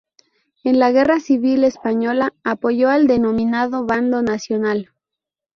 [0.63, 4.89] En la Guerra Civil Española apoyó al denominado bando nacional.